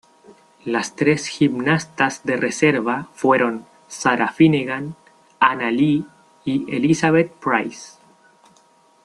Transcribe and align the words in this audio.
Las 0.65 0.95
tres 0.95 1.27
gimnastas 1.27 2.23
de 2.23 2.35
reserva 2.35 3.09
fueron 3.13 3.67
Sarah 3.87 4.31
Finnegan, 4.31 4.95
Anna 5.39 5.69
Li 5.69 6.07
y 6.43 6.65
Elizabeth 6.75 7.31
Price. 7.33 7.97